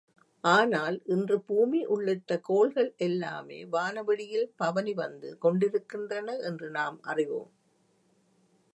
[0.43, 7.51] ஆனால், இன்று பூமி உள்ளிட்ட கோள்கள் எல்லாமே வானவெளியில் பவனி வந்து கொண்டிருக்கின்றன என்று நாம் ஆறிவோம்.